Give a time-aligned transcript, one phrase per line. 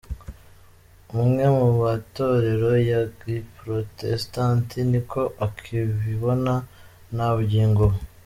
[1.19, 6.53] Amwe mu matorero ya Giprotestanti niko akibibona
[7.15, 7.97] na bugingo ubu!.